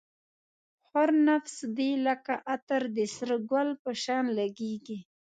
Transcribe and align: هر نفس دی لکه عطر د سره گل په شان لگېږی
هر 0.91 1.09
نفس 1.29 1.55
دی 1.77 1.91
لکه 2.05 2.33
عطر 2.53 2.81
د 2.97 2.99
سره 3.15 3.35
گل 3.51 3.69
په 3.83 3.91
شان 4.03 4.25
لگېږی 4.37 4.97